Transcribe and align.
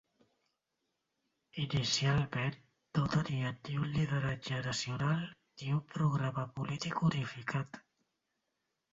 Inicialment, 1.63 2.55
no 2.99 3.03
tenien 3.15 3.59
ni 3.67 3.77
un 3.81 3.91
lideratge 3.97 4.61
nacional 4.69 5.21
ni 5.25 5.69
un 5.75 5.83
programa 5.97 6.47
polític 6.55 7.05
unificat. 7.09 7.79